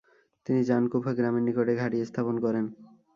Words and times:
তিনি 0.45 0.61
জানকুফা 0.63 1.11
গ্রামের 1.17 1.43
নিকটে 1.47 1.73
ঘাটি 1.75 1.97
স্থাপন 2.09 2.35
করেন। 2.39 2.65